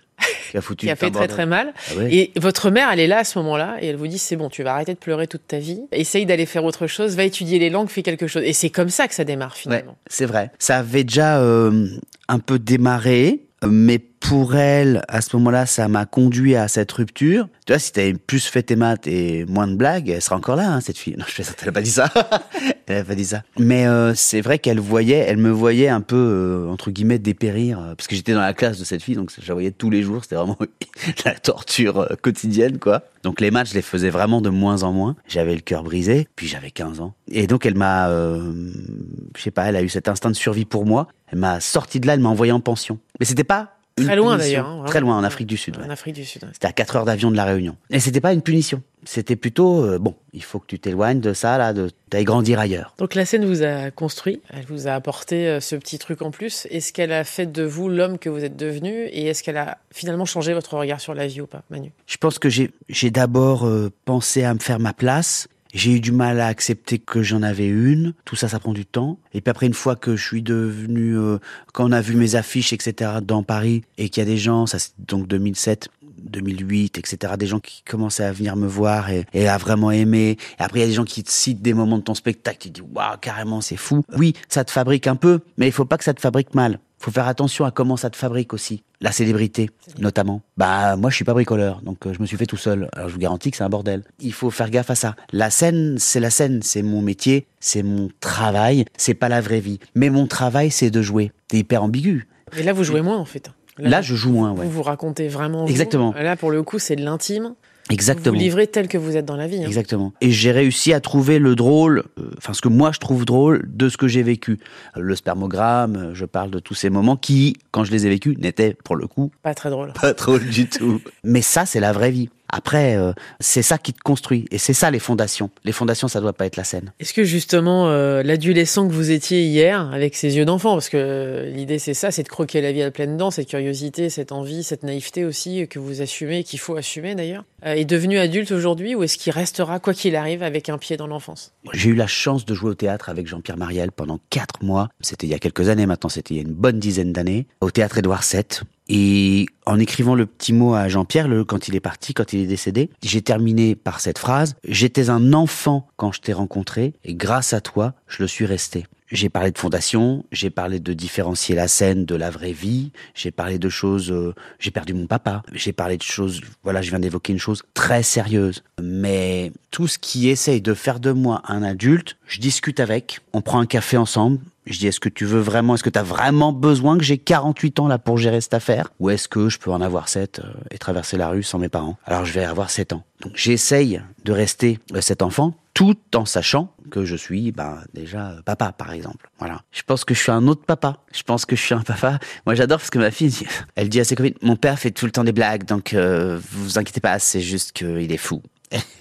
Qui 0.50 0.58
a, 0.58 0.62
foutu 0.62 0.88
qui 0.88 0.92
a 0.92 0.96
fait 0.96 1.12
très 1.12 1.28
très 1.28 1.46
mal. 1.46 1.74
Ah 1.92 2.04
et 2.10 2.32
votre 2.38 2.72
mère, 2.72 2.90
elle 2.92 3.00
est 3.00 3.08
là 3.08 3.20
à 3.20 3.24
ce 3.24 3.38
moment-là 3.40 3.78
et 3.82 3.88
elle 3.88 3.98
vous 3.98 4.08
dit 4.08 4.18
c'est 4.18 4.36
bon, 4.36 4.50
tu 4.50 4.64
vas 4.64 4.74
arrêter 4.74 4.94
de 4.94 5.00
pleurer 5.00 5.28
toute 5.28 5.46
ta 5.48 5.60
vie, 5.60 5.82
essaye 5.92 6.26
d'aller 6.26 6.48
faire 6.48 6.64
autre 6.64 6.88
chose, 6.88 7.16
va 7.16 7.26
étudier 7.26 7.60
les 7.60 7.70
langues, 7.70 7.90
fais 7.90 8.04
quelque 8.04 8.26
chose. 8.26 8.44
Et 8.44 8.54
c'est 8.54 8.70
comme 8.70 8.90
ça 8.90 9.08
que 9.08 9.14
ça 9.14 9.24
démarre 9.24 9.56
finalement. 9.56 9.92
Ouais, 9.92 9.98
c'est 10.08 10.26
vrai. 10.26 10.52
Ça 10.58 10.78
avait 10.78 11.04
déjà 11.04 11.40
euh, 11.40 11.90
un 12.28 12.40
peu 12.40 12.58
démarré, 12.58 13.42
mais 13.68 14.00
pour 14.24 14.56
elle, 14.56 15.04
à 15.10 15.22
ce 15.22 15.36
moment-là, 15.36 15.66
ça 15.66 15.88
m'a 15.88 16.06
conduit 16.06 16.56
à 16.56 16.68
cette 16.68 16.92
rupture. 16.92 17.48
Tu 17.66 17.74
vois, 17.74 17.80
si 17.80 17.92
t'avais 17.92 18.14
plus 18.14 18.46
fait 18.46 18.64
tes 18.64 18.76
maths 18.76 19.06
et 19.06 19.46
moins 19.46 19.68
de 19.68 19.76
blagues, 19.76 20.10
elle 20.10 20.22
serait 20.22 20.36
encore 20.36 20.56
là, 20.56 20.72
hein, 20.72 20.82
cette 20.82 20.98
fille. 20.98 21.16
Non, 21.18 21.26
je 21.28 21.34
fais 21.34 21.44
ça, 21.44 21.54
elle 21.62 21.74
pas 21.74 21.82
dit 21.82 21.92
ça. 21.92 22.10
elle 22.88 22.98
a 22.98 23.04
pas 23.04 23.16
dit 23.16 23.26
ça. 23.26 23.44
Mais 23.60 23.86
euh, 23.86 24.14
c'est 24.16 24.42
vrai 24.42 24.60
qu'elle 24.60 24.80
voyait, 24.80 25.18
elle 25.18 25.38
me 25.38 25.52
voyait 25.52 25.90
un 25.90 26.00
peu, 26.02 26.16
euh, 26.16 26.72
entre 26.72 26.90
guillemets, 26.90 27.20
dépérir, 27.20 27.80
euh, 27.80 27.96
parce 27.96 28.08
que 28.08 28.16
j'étais 28.16 28.34
dans 28.34 28.42
la 28.42 28.54
classe 28.54 28.80
de 28.80 28.86
cette 28.86 29.04
fille, 29.04 29.16
donc 29.16 29.32
je 29.38 29.46
la 29.46 29.54
voyais 29.54 29.72
tous 29.72 29.90
les 29.90 30.04
jours, 30.04 30.24
c'était 30.24 30.36
vraiment 30.36 30.58
la 31.26 31.34
torture 31.36 32.08
quotidienne, 32.22 32.80
quoi. 32.80 33.04
Donc 33.24 33.42
les 33.42 33.52
maths, 33.52 33.70
je 33.70 33.74
les 33.74 33.82
faisais 33.82 34.10
vraiment 34.10 34.42
de 34.42 34.50
moins 34.50 34.84
en 34.84 34.94
moins. 34.94 35.16
J'avais 35.28 35.56
le 35.56 35.62
cœur 35.62 35.84
brisé, 35.84 36.28
puis 36.36 36.48
j'avais 36.48 36.72
15 36.72 37.02
ans. 37.02 37.14
Et 37.30 37.48
donc 37.48 37.66
elle 37.66 37.76
m'a, 37.76 38.10
je 38.10 39.42
sais 39.42 39.52
pas, 39.52 39.66
elle 39.66 39.78
a 39.78 39.82
eu 39.82 39.90
cet 39.90 40.10
instinct 40.10 40.30
de 40.30 40.36
survie 40.36 40.66
pour 40.66 40.86
moi. 40.86 41.08
Elle 41.28 41.40
m'a 41.40 41.60
sorti 41.62 42.00
de 42.00 42.08
là, 42.08 42.16
elle 42.16 42.20
m'a 42.20 42.30
envoyé 42.30 42.52
en 42.52 42.60
pension. 42.60 43.00
Mais 43.20 43.26
c'était 43.26 43.46
pas 43.46 43.73
Très 43.96 44.16
loin 44.16 44.38
d'ailleurs. 44.38 44.68
Hein, 44.68 44.84
très 44.86 45.00
loin, 45.00 45.18
en 45.18 45.24
Afrique 45.24 45.48
du 45.48 45.58
Sud. 45.58 45.78
En 45.78 45.90
Afrique 45.90 46.16
du 46.16 46.26
Sud. 46.26 46.48
C'était 46.54 46.68
à 46.68 46.72
4 46.72 46.96
heures 46.96 47.06
d'avion 47.06 47.32
de 47.32 47.36
la 47.36 47.46
Réunion. 47.46 47.76
Et 47.90 48.00
c'était 48.00 48.22
pas 48.22 48.34
une 48.34 48.42
punition. 48.42 48.82
C'était 49.06 49.36
plutôt, 49.36 49.84
euh, 49.84 50.00
bon, 50.00 50.16
il 50.32 50.44
faut 50.44 50.60
que 50.60 50.66
tu 50.66 50.80
t'éloignes 50.80 51.20
de 51.20 51.34
ça, 51.34 51.58
là, 51.58 51.74
d'aller 51.74 52.24
grandir 52.24 52.60
ailleurs. 52.60 52.94
Donc 52.98 53.16
la 53.16 53.26
scène 53.26 53.46
vous 53.46 53.62
a 53.62 53.92
construit, 53.92 54.42
elle 54.50 54.66
vous 54.66 54.88
a 54.88 54.94
apporté 54.94 55.48
euh, 55.48 55.60
ce 55.60 55.76
petit 55.76 56.00
truc 56.00 56.22
en 56.22 56.32
plus. 56.32 56.68
Est-ce 56.72 56.94
qu'elle 56.94 57.12
a 57.12 57.24
fait 57.24 57.46
de 57.46 57.64
vous 57.64 57.90
l'homme 57.90 58.18
que 58.18 58.30
vous 58.30 58.44
êtes 58.44 58.56
devenu? 58.56 59.06
Et 59.08 59.26
est-ce 59.26 59.44
qu'elle 59.44 59.58
a 59.58 59.78
finalement 59.92 60.26
changé 60.26 60.54
votre 60.54 60.76
regard 60.78 61.02
sur 61.02 61.14
la 61.14 61.28
vie 61.28 61.42
ou 61.42 61.48
pas, 61.48 61.64
Manu? 61.70 61.92
Je 62.08 62.18
pense 62.18 62.40
que 62.40 62.50
j'ai 62.50 63.12
d'abord 63.12 63.66
euh, 63.68 63.92
pensé 64.06 64.44
à 64.44 64.54
me 64.54 64.60
faire 64.60 64.80
ma 64.80 64.94
place. 64.94 65.48
J'ai 65.74 65.94
eu 65.94 66.00
du 66.00 66.12
mal 66.12 66.40
à 66.40 66.48
accepter 66.48 67.00
que 67.00 67.24
j'en 67.24 67.42
avais 67.42 67.68
une. 67.68 68.14
Tout 68.26 68.36
ça, 68.36 68.48
ça 68.48 68.60
prend 68.60 68.74
du 68.74 68.86
temps. 68.86 69.18
Et 69.34 69.42
puis 69.42 69.50
après, 69.50 69.66
une 69.66 69.74
fois 69.74 69.96
que 69.96 70.16
je 70.16 70.24
suis 70.24 70.44
devenu, 70.44 71.18
euh, 71.18 71.40
quand 71.74 71.90
on 71.90 71.92
a 71.92 72.02
vu 72.02 72.16
mes 72.16 72.36
affiches, 72.36 72.74
etc., 72.74 73.12
dans 73.24 73.42
Paris, 73.42 73.84
et 73.98 74.10
qu'il 74.10 74.22
y 74.22 74.26
a 74.26 74.30
des 74.30 74.38
gens, 74.38 74.68
ça 74.68 74.78
c'est 74.78 74.94
donc 75.00 75.28
2007, 75.28 75.90
2008, 76.18 76.98
etc. 76.98 77.34
Des 77.38 77.48
gens 77.48 77.60
qui 77.60 77.84
commençaient 77.84 78.24
à 78.24 78.32
venir 78.32 78.56
me 78.56 78.68
voir 78.68 79.10
et, 79.10 79.48
à 79.48 79.58
vraiment 79.58 79.92
aimer. 79.92 80.38
Et 80.60 80.64
après, 80.64 80.80
il 80.80 80.82
y 80.82 80.86
a 80.86 80.88
des 80.88 80.94
gens 80.94 81.06
qui 81.06 81.24
te 81.24 81.32
citent 81.32 81.62
des 81.62 81.74
moments 81.74 81.98
de 81.98 82.04
ton 82.04 82.16
spectacle. 82.16 82.58
Tu 82.60 82.70
te 82.70 82.82
dis, 82.82 82.88
waouh, 82.94 83.18
carrément, 83.20 83.62
c'est 83.62 83.78
fou. 83.78 84.04
Oui, 84.18 84.34
ça 84.50 84.64
te 84.64 84.72
fabrique 84.72 85.08
un 85.08 85.16
peu, 85.16 85.42
mais 85.58 85.68
il 85.68 85.72
faut 85.72 85.86
pas 85.86 85.98
que 85.98 86.04
ça 86.04 86.14
te 86.14 86.22
fabrique 86.22 86.54
mal 86.56 86.80
faut 87.04 87.12
faire 87.12 87.28
attention 87.28 87.66
à 87.66 87.72
comment 87.72 87.98
ça 87.98 88.10
te 88.10 88.16
fabrique 88.16 88.54
aussi. 88.54 88.84
La 89.02 89.12
célébrité, 89.12 89.70
notamment. 90.00 90.42
Bah, 90.56 90.96
moi, 90.96 91.10
je 91.10 91.16
suis 91.18 91.26
pas 91.26 91.34
bricoleur, 91.34 91.82
donc 91.82 92.08
euh, 92.08 92.14
je 92.14 92.22
me 92.22 92.26
suis 92.26 92.38
fait 92.38 92.46
tout 92.46 92.56
seul. 92.56 92.88
Alors, 92.94 93.10
je 93.10 93.14
vous 93.14 93.20
garantis 93.20 93.52
que 93.52 93.58
c'est 93.58 93.64
un 93.64 93.70
bordel. 93.70 94.04
Il 94.22 94.32
faut 94.32 94.50
faire 94.50 94.70
gaffe 94.70 94.90
à 94.90 94.96
ça. 94.96 95.16
La 95.34 95.50
scène, 95.50 95.98
c'est 96.00 96.22
la 96.22 96.30
scène. 96.30 96.62
C'est 96.64 96.82
mon 96.82 97.02
métier, 97.02 97.46
c'est 97.60 97.84
mon 97.84 98.10
travail. 98.22 98.86
C'est 98.96 99.16
pas 99.16 99.28
la 99.28 99.42
vraie 99.42 99.60
vie. 99.60 99.80
Mais 99.96 100.10
mon 100.10 100.28
travail, 100.28 100.72
c'est 100.72 100.92
de 100.92 101.02
jouer. 101.02 101.34
C'est 101.52 101.58
hyper 101.58 101.84
ambigu. 101.84 102.26
Et 102.58 102.64
là, 102.64 102.72
vous 102.72 102.86
jouez 102.86 103.02
moins, 103.02 103.18
en 103.18 103.26
fait. 103.26 103.52
Là, 103.78 104.02
je 104.02 104.16
joue 104.16 104.32
moins, 104.32 104.52
ouais. 104.52 104.66
Vous 104.66 104.72
vous 104.72 104.84
racontez 104.84 105.28
vraiment. 105.28 105.66
Exactement. 105.68 106.14
Là, 106.14 106.36
pour 106.36 106.52
le 106.52 106.64
coup, 106.64 106.80
c'est 106.80 106.96
de 106.96 107.04
l'intime. 107.04 107.56
Exactement. 107.90 108.36
Vous, 108.36 108.42
livrez 108.42 108.68
tel 108.68 108.88
que 108.88 108.98
vous 108.98 109.18
êtes 109.18 109.26
dans 109.26 109.36
la 109.36 109.48
vie. 109.48 109.62
Hein. 109.62 109.68
Exactement. 109.68 110.14
Et 110.22 110.32
j'ai 110.32 110.52
réussi 110.52 110.94
à 110.94 111.02
trouver 111.02 111.38
le 111.38 111.56
drôle, 111.56 112.04
euh, 112.18 112.32
enfin 112.38 112.54
ce 112.54 112.62
que 112.62 112.70
moi 112.70 112.92
je 112.94 113.00
trouve 113.00 113.26
drôle 113.26 113.66
de 113.68 113.90
ce 113.90 113.98
que 113.98 114.08
j'ai 114.08 114.24
vécu. 114.24 114.60
Le 114.96 115.16
spermogramme, 115.16 115.96
euh, 115.96 116.16
je 116.16 116.26
parle 116.26 116.50
de 116.50 116.60
tous 116.60 116.76
ces 116.76 116.90
moments 116.90 117.18
qui, 117.18 117.58
quand 117.72 117.84
je 117.84 117.92
les 117.92 118.06
ai 118.06 118.10
vécus, 118.10 118.38
n'étaient 118.38 118.76
pour 118.86 118.96
le 118.96 119.08
coup 119.08 119.32
pas 119.42 119.54
très 119.54 119.70
drôles. 119.70 119.92
Pas 120.00 120.14
drôle 120.14 120.46
du 120.46 120.68
tout. 120.68 121.02
Mais 121.26 121.42
ça, 121.42 121.66
c'est 121.66 121.82
la 121.82 121.92
vraie 121.92 122.12
vie. 122.12 122.30
Après, 122.56 122.96
euh, 122.96 123.14
c'est 123.40 123.64
ça 123.64 123.80
qui 123.80 123.94
te 123.94 124.00
construit. 124.00 124.46
Et 124.52 124.60
c'est 124.60 124.74
ça 124.74 124.92
les 124.92 125.00
fondations. 125.00 125.50
Les 125.64 125.72
fondations, 125.72 126.08
ça 126.08 126.22
doit 126.22 126.34
pas 126.34 126.46
être 126.46 126.56
la 126.56 126.64
scène. 126.64 126.94
Est-ce 127.00 127.12
que 127.12 127.24
justement, 127.24 127.90
euh, 127.90 128.22
l'adolescent 128.22 128.88
que 128.88 128.94
vous 128.94 129.10
étiez 129.10 129.44
hier, 129.44 129.92
avec 129.92 130.16
ses 130.16 130.38
yeux 130.38 130.46
d'enfant, 130.46 130.74
parce 130.74 130.90
que 130.90 131.52
l'idée 131.52 131.80
c'est 131.80 131.96
ça, 131.96 132.12
c'est 132.12 132.22
de 132.22 132.28
croquer 132.30 132.62
la 132.62 132.72
vie 132.72 132.84
à 132.84 132.92
pleine 132.92 133.18
dents, 133.18 133.32
cette 133.32 133.48
curiosité, 133.48 134.12
cette 134.12 134.32
envie, 134.32 134.62
cette 134.62 134.84
naïveté 134.84 135.26
aussi 135.26 135.68
que 135.68 135.80
vous 135.80 136.04
assumez, 136.04 136.44
qu'il 136.44 136.60
faut 136.60 136.76
assumer 136.76 137.16
d'ailleurs, 137.16 137.44
euh, 137.66 137.74
est 137.74 137.86
devenu 137.86 138.20
adulte 138.20 138.52
aujourd'hui 138.52 138.94
ou 138.94 139.02
est-ce 139.02 139.18
qu'il 139.18 139.34
restera, 139.34 139.80
quoi 139.80 139.96
qu'il 139.96 140.16
arrive, 140.16 140.44
avec 140.44 140.70
un 140.70 140.78
pied 140.78 140.96
dans 140.96 141.08
l'enfance? 141.08 141.54
J'ai 141.74 141.90
eu 141.90 141.96
la 141.96 142.08
chance 142.08 142.46
de 142.46 142.54
jouer 142.54 142.70
au 142.70 142.76
théâtre 142.76 143.10
avec 143.10 143.26
Jean-Pierre 143.26 143.58
Mariel 143.58 143.92
pendant 143.92 144.20
quatre 144.30 144.62
mois. 144.62 144.90
C'était 145.02 145.26
il 145.26 145.32
y 145.32 145.36
a 145.36 145.40
quelques 145.40 145.70
années 145.70 145.88
maintenant, 145.88 146.10
c'était 146.10 146.36
il 146.36 146.38
y 146.38 146.40
a 146.40 146.44
une 146.44 146.54
bonne 146.54 146.78
dizaine 146.78 147.14
d'années, 147.14 147.48
au 147.62 147.72
théâtre 147.72 147.98
Édouard 147.98 148.24
VII. 148.32 148.44
Et 148.90 149.46
en 149.66 149.80
écrivant 149.80 150.16
le 150.16 150.26
petit 150.26 150.54
mot 150.54 150.74
à 150.74 150.90
Jean-Pierre, 150.90 151.28
quand 151.48 151.68
il 151.68 151.76
est 151.76 151.80
parti, 151.80 152.14
quand 152.14 152.34
il 152.34 152.42
est 152.42 152.48
décédé, 152.48 152.90
j'ai 153.02 153.22
terminé 153.22 153.76
par 153.76 154.00
cette 154.00 154.20
phrase 154.20 154.56
J'étais 154.68 155.10
un 155.10 155.34
enfant 155.34 155.88
quand 155.96 156.12
je 156.12 156.22
t'ai 156.22 156.34
rencontré, 156.34 156.94
et 157.04 157.14
grâce 157.14 157.54
à 157.54 157.62
toi, 157.62 157.94
je 158.08 158.22
le 158.24 158.28
suis 158.28 158.46
resté. 158.46 158.86
J'ai 159.14 159.30
parlé 159.30 159.52
de 159.52 159.58
fondation, 159.60 160.26
j'ai 160.32 160.50
parlé 160.50 160.80
de 160.80 160.92
différencier 160.94 161.56
la 161.56 161.68
scène 161.68 162.04
de 162.04 162.16
la 162.16 162.32
vraie 162.32 162.52
vie, 162.52 162.92
j'ai 163.14 163.30
parlé 163.30 163.60
de 163.60 163.70
choses, 163.70 164.12
euh, 164.12 164.34
j'ai 164.58 164.72
perdu 164.72 164.96
mon 164.96 165.06
papa, 165.06 165.44
j'ai 165.54 165.72
parlé 165.72 165.98
de 165.98 166.02
choses, 166.02 166.42
voilà, 166.64 166.82
je 166.82 166.90
viens 166.90 167.00
d'évoquer 167.00 167.32
une 167.32 167.40
chose 167.40 167.62
très 167.76 168.02
sérieuse. 168.02 168.64
Mais 168.82 169.52
tout 169.70 169.88
ce 169.88 170.00
qui 170.00 170.30
essaye 170.30 170.62
de 170.62 170.74
faire 170.74 171.00
de 171.00 171.12
moi 171.12 171.44
un 171.48 171.62
adulte, 171.62 172.18
je 172.26 172.40
discute 172.40 172.80
avec, 172.80 173.20
on 173.34 173.42
prend 173.42 173.60
un 173.60 173.68
café 173.68 173.98
ensemble, 173.98 174.40
je 174.66 174.80
dis, 174.80 174.88
est-ce 174.88 175.00
que 175.00 175.10
tu 175.10 175.26
veux 175.26 175.40
vraiment, 175.40 175.76
est-ce 175.76 175.84
que 175.84 175.90
tu 175.90 176.00
as 176.00 176.04
vraiment 176.04 176.54
besoin 176.54 176.98
que 176.98 177.04
j'ai 177.04 177.18
48 177.18 177.80
ans 177.80 177.88
là 177.88 177.98
pour 178.00 178.18
gérer 178.18 178.42
cette 178.42 178.54
affaire? 178.54 178.92
Ou 179.00 179.10
est-ce 179.10 179.28
que 179.28 179.50
je 179.50 179.60
peux 179.60 179.72
en 179.72 179.82
avoir 179.82 180.10
7 180.10 180.40
euh, 180.40 180.54
et 180.72 180.78
traverser 180.78 181.18
la 181.18 181.30
rue 181.30 181.44
sans 181.44 181.60
mes 181.60 181.70
parents? 181.70 181.98
Alors 182.06 182.26
je 182.26 182.34
vais 182.34 182.46
avoir 182.46 182.70
7 182.70 182.94
ans. 182.94 183.04
Donc 183.22 183.34
j'essaye 183.36 184.02
de 184.24 184.32
rester 184.32 184.80
euh, 184.94 185.02
cet 185.02 185.22
enfant 185.22 185.54
tout 185.74 185.98
en 186.14 186.26
sachant 186.26 186.72
que 186.92 187.04
je 187.04 187.16
suis 187.16 187.52
ben, 187.52 187.80
déjà 187.94 188.30
euh, 188.30 188.42
papa, 188.44 188.72
par 188.72 188.92
exemple. 188.92 189.30
Voilà. 189.40 189.64
Je 189.72 189.82
pense 189.82 190.06
que 190.06 190.14
je 190.14 190.20
suis 190.20 190.32
un 190.32 190.48
autre 190.48 190.64
papa. 190.66 190.98
Je 191.12 191.24
pense 191.24 191.46
que 191.46 191.56
je 191.56 191.62
suis 191.62 191.74
un 191.74 191.82
papa. 191.82 192.20
Moi, 192.46 192.56
j'adore 192.56 192.78
parce 192.78 192.92
que 192.92 193.00
ma 193.00 193.12
fille, 193.12 193.36
elle 193.76 193.90
dit 193.90 194.00
à 194.00 194.04
ses 194.04 194.16
copines, 194.16 194.36
mon 194.42 194.56
père 194.56 194.78
fait 194.78 194.92
tout 194.92 195.06
le 195.06 195.12
temps 195.12 195.24
des 195.24 195.32
blagues, 195.32 195.66
donc 195.66 195.94
vous 195.94 196.64
vous 196.64 196.78
inquiétez 196.78 197.02
pas, 197.02 197.18
c'est 197.18 197.42
juste 197.42 197.72
qu'il 197.72 198.12
est 198.12 198.18
fou. 198.18 198.42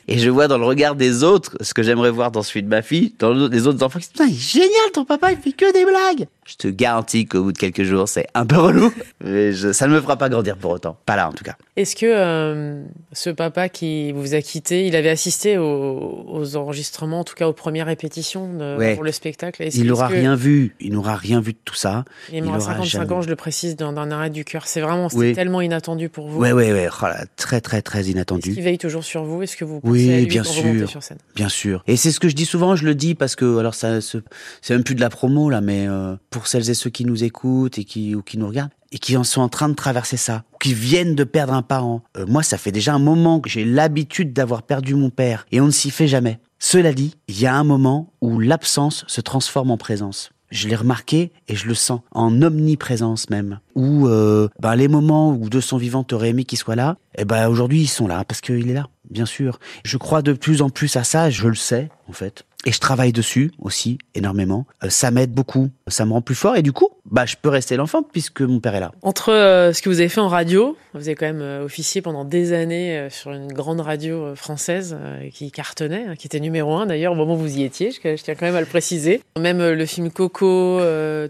Et 0.08 0.18
je 0.18 0.28
vois 0.30 0.48
dans 0.48 0.58
le 0.58 0.64
regard 0.64 0.94
des 0.96 1.22
autres 1.22 1.56
ce 1.60 1.74
que 1.74 1.82
j'aimerais 1.82 2.10
voir 2.10 2.30
dans 2.30 2.42
celui 2.42 2.62
de 2.62 2.68
ma 2.68 2.82
fille, 2.82 3.14
dans 3.18 3.32
les 3.32 3.66
autres 3.66 3.82
enfants 3.84 3.98
qui 3.98 4.06
disent, 4.06 4.12
putain, 4.12 4.26
il 4.26 4.34
est 4.34 4.38
génial, 4.38 4.92
ton 4.92 5.04
papa, 5.04 5.32
il 5.32 5.38
fait 5.38 5.52
que 5.52 5.72
des 5.72 5.84
blagues. 5.84 6.26
Je 6.44 6.56
te 6.56 6.66
garantis 6.66 7.26
qu'au 7.26 7.44
bout 7.44 7.52
de 7.52 7.58
quelques 7.58 7.84
jours, 7.84 8.08
c'est 8.08 8.26
un 8.34 8.44
peu 8.44 8.58
relou, 8.58 8.92
mais 9.24 9.52
ça 9.52 9.86
ne 9.86 9.94
me 9.94 10.00
fera 10.00 10.16
pas 10.16 10.28
grandir 10.28 10.56
pour 10.56 10.72
autant. 10.72 10.96
Pas 11.06 11.14
là, 11.14 11.28
en 11.28 11.32
tout 11.32 11.44
cas. 11.44 11.54
Est-ce 11.76 11.94
que 11.94 12.06
euh, 12.06 12.82
ce 13.12 13.30
papa 13.30 13.68
qui 13.68 14.10
vous 14.10 14.34
a 14.34 14.42
quitté, 14.42 14.86
il 14.86 14.96
avait 14.96 15.08
assisté 15.08 15.56
aux, 15.56 16.56
enregistrements, 16.56 17.20
en 17.20 17.24
tout 17.24 17.34
cas 17.34 17.46
aux 17.46 17.52
premières 17.52 17.86
répétitions 17.86 18.58
pour 18.94 19.04
le 19.04 19.12
spectacle? 19.12 19.64
Il 19.72 19.86
n'aura 19.86 20.08
rien 20.08 20.34
vu. 20.34 20.74
Il 20.80 20.92
n'aura 20.92 21.14
rien 21.14 21.40
vu 21.40 21.52
de 21.52 21.58
tout 21.64 21.76
ça. 21.76 22.04
Il, 22.30 22.38
il 22.38 22.44
aura 22.44 22.58
55 22.58 23.12
ans, 23.12 23.22
je 23.22 23.28
le 23.28 23.36
précise, 23.36 23.76
d'un 23.76 24.10
arrêt 24.10 24.30
du 24.30 24.44
cœur. 24.44 24.66
C'est 24.66 24.80
vraiment 24.80 25.08
tellement 25.08 25.60
inattendu 25.60 26.08
pour 26.08 26.28
vous. 26.28 26.40
Oui, 26.40 26.50
oui, 26.50 26.72
oui. 26.72 26.88
très, 27.36 27.60
très, 27.60 27.82
très 27.82 28.04
inattendu. 28.04 28.48
Est-ce 28.48 28.54
qu'il 28.56 28.64
veille 28.64 28.78
toujours 28.78 29.04
sur 29.04 29.22
vous? 29.22 29.42
Est-ce 29.42 29.56
que 29.56 29.64
vous 29.64 29.80
pensez 29.80 29.92
oui, 29.92 30.12
à 30.12 30.18
lui 30.18 30.26
bien 30.26 30.44
sûr, 30.44 30.88
sur 30.88 31.02
scène? 31.02 31.18
Bien 31.36 31.48
sûr. 31.48 31.84
Et 31.86 31.96
c'est 31.96 32.10
ce 32.10 32.18
que 32.18 32.28
je 32.28 32.34
dis 32.34 32.46
souvent. 32.46 32.74
Je 32.74 32.84
le 32.84 32.94
dis 32.94 33.14
parce 33.14 33.36
que 33.36 33.58
alors 33.58 33.74
ça, 33.74 34.00
c'est 34.00 34.70
même 34.70 34.84
plus 34.84 34.94
de 34.94 35.00
la 35.00 35.10
promo 35.10 35.48
là, 35.48 35.60
mais 35.60 35.86
euh, 35.88 36.16
pour 36.32 36.48
celles 36.48 36.68
et 36.68 36.74
ceux 36.74 36.90
qui 36.90 37.04
nous 37.04 37.22
écoutent 37.22 37.78
et 37.78 37.84
qui, 37.84 38.16
ou 38.16 38.22
qui 38.22 38.38
nous 38.38 38.48
regardent, 38.48 38.72
et 38.90 38.98
qui 38.98 39.16
en 39.16 39.22
sont 39.22 39.42
en 39.42 39.48
train 39.48 39.68
de 39.68 39.74
traverser 39.74 40.16
ça, 40.16 40.42
ou 40.52 40.56
qui 40.58 40.74
viennent 40.74 41.14
de 41.14 41.22
perdre 41.22 41.52
un 41.52 41.62
parent. 41.62 42.02
Euh, 42.16 42.26
moi, 42.26 42.42
ça 42.42 42.58
fait 42.58 42.72
déjà 42.72 42.94
un 42.94 42.98
moment 42.98 43.38
que 43.38 43.48
j'ai 43.48 43.64
l'habitude 43.64 44.32
d'avoir 44.32 44.64
perdu 44.64 44.96
mon 44.96 45.10
père, 45.10 45.46
et 45.52 45.60
on 45.60 45.66
ne 45.66 45.70
s'y 45.70 45.90
fait 45.90 46.08
jamais. 46.08 46.40
Cela 46.58 46.92
dit, 46.92 47.16
il 47.28 47.40
y 47.40 47.46
a 47.46 47.54
un 47.54 47.64
moment 47.64 48.12
où 48.20 48.40
l'absence 48.40 49.04
se 49.06 49.20
transforme 49.20 49.70
en 49.70 49.76
présence. 49.76 50.30
Je 50.52 50.68
l'ai 50.68 50.76
remarqué 50.76 51.32
et 51.48 51.56
je 51.56 51.66
le 51.66 51.74
sens 51.74 52.02
en 52.12 52.42
omniprésence 52.42 53.30
même. 53.30 53.58
Où 53.74 54.06
euh, 54.06 54.48
ben, 54.60 54.76
les 54.76 54.86
moments 54.86 55.32
où 55.32 55.48
de 55.48 55.60
son 55.60 55.78
vivant 55.78 56.04
t'aurais 56.04 56.28
aimé 56.28 56.44
qu'il 56.44 56.58
soit 56.58 56.76
là, 56.76 56.98
eh 57.16 57.24
ben 57.24 57.48
aujourd'hui 57.48 57.80
ils 57.80 57.88
sont 57.88 58.06
là 58.06 58.22
parce 58.24 58.42
qu'il 58.42 58.68
est 58.68 58.74
là, 58.74 58.86
bien 59.10 59.24
sûr. 59.24 59.58
Je 59.82 59.96
crois 59.96 60.20
de 60.20 60.34
plus 60.34 60.60
en 60.60 60.68
plus 60.68 60.94
à 60.96 61.04
ça, 61.04 61.30
je 61.30 61.48
le 61.48 61.54
sais 61.54 61.88
en 62.06 62.12
fait. 62.12 62.44
Et 62.64 62.72
je 62.72 62.78
travaille 62.78 63.12
dessus 63.12 63.50
aussi 63.58 63.98
énormément. 64.14 64.66
Euh, 64.84 64.90
ça 64.90 65.10
m'aide 65.10 65.32
beaucoup, 65.32 65.70
ça 65.88 66.06
me 66.06 66.12
rend 66.12 66.22
plus 66.22 66.34
fort 66.34 66.56
et 66.56 66.62
du 66.62 66.72
coup, 66.72 66.88
bah 67.10 67.26
je 67.26 67.34
peux 67.40 67.48
rester 67.48 67.76
l'enfant 67.76 68.02
puisque 68.02 68.42
mon 68.42 68.60
père 68.60 68.74
est 68.76 68.80
là. 68.80 68.92
Entre 69.02 69.32
euh, 69.32 69.72
ce 69.72 69.82
que 69.82 69.88
vous 69.88 69.98
avez 69.98 70.08
fait 70.08 70.20
en 70.20 70.28
radio, 70.28 70.76
vous 70.94 71.08
avez 71.08 71.16
quand 71.16 71.26
même 71.26 71.42
euh, 71.42 71.64
officié 71.64 72.02
pendant 72.02 72.24
des 72.24 72.52
années 72.52 73.08
sur 73.10 73.32
une 73.32 73.52
grande 73.52 73.80
radio 73.80 74.34
française 74.36 74.96
qui 75.32 75.50
cartonnait, 75.50 76.06
hein, 76.08 76.16
qui 76.16 76.26
était 76.26 76.40
numéro 76.40 76.76
un 76.76 76.86
d'ailleurs 76.86 77.12
au 77.12 77.16
moment 77.16 77.34
où 77.34 77.38
vous 77.38 77.58
y 77.58 77.64
étiez, 77.64 77.90
je, 77.90 77.96
je, 77.96 78.22
tiens 78.22 78.34
quand 78.34 78.46
même 78.46 78.56
à 78.56 78.60
le 78.60 78.66
préciser. 78.66 79.22
Même 79.38 79.58
le 79.58 79.86
film 79.86 80.10
Coco, 80.10 80.80